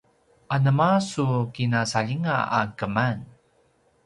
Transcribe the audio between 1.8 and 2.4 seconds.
saljinga